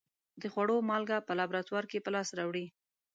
[0.41, 2.65] د خوړو مالګه په لابراتوار کې په لاس راوړي.